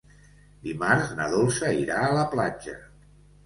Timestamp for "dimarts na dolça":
0.67-1.71